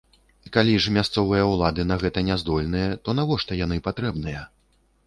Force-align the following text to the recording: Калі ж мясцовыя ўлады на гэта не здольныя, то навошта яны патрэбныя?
Калі 0.55 0.71
ж 0.85 0.93
мясцовыя 0.95 1.43
ўлады 1.51 1.85
на 1.91 1.99
гэта 2.05 2.27
не 2.31 2.41
здольныя, 2.45 2.89
то 3.07 3.17
навошта 3.21 3.63
яны 3.65 3.83
патрэбныя? 3.91 4.43